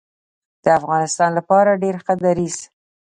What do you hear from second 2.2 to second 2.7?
دریځ